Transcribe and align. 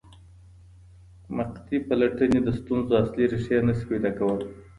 مقطعي 1.37 1.77
پلټني 1.87 2.39
د 2.43 2.47
ستونزو 2.59 2.93
اصلي 3.03 3.25
ریښې 3.31 3.57
نه 3.67 3.73
سي 3.77 3.83
پیدا 3.91 4.11
کولای. 4.17 4.47